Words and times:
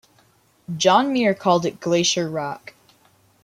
John 0.77 1.13
Muir 1.13 1.35
called 1.35 1.63
it 1.63 1.79
Glacier 1.79 2.27
Rock. 2.27 2.73